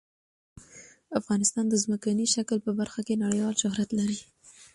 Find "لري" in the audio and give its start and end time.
3.99-4.17